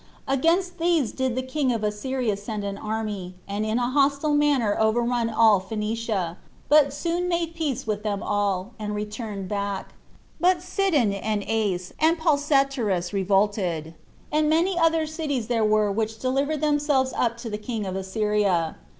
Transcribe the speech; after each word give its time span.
Against 0.27 0.79
these 0.79 1.11
did 1.11 1.35
the 1.35 1.43
king 1.43 1.71
of 1.71 1.83
Assyria 1.83 2.35
send 2.35 2.63
an 2.63 2.75
army, 2.75 3.35
and 3.47 3.63
in 3.63 3.77
a 3.77 3.91
hostile 3.91 4.33
manner 4.33 4.75
overrun 4.79 5.29
all 5.29 5.59
Phoenicia, 5.59 6.39
but 6.69 6.91
soon 6.91 7.27
made 7.29 7.53
peace 7.53 7.85
with 7.85 8.01
them 8.01 8.23
all, 8.23 8.71
and 8.79 8.95
returned 8.95 9.47
back; 9.47 9.93
but 10.39 10.63
Sidon, 10.63 11.13
and 11.13 11.43
Ace, 11.45 11.93
and 11.99 12.17
Palsetyrus 12.17 13.13
revolted; 13.13 13.93
and 14.31 14.49
many 14.49 14.75
other 14.75 15.05
cities 15.05 15.45
there 15.49 15.63
were 15.63 15.91
which 15.91 16.17
delivered 16.17 16.61
themselves 16.61 17.13
up 17.15 17.37
to 17.37 17.51
the 17.51 17.59
king 17.59 17.85
of 17.85 17.95
Assyria. 17.95 18.77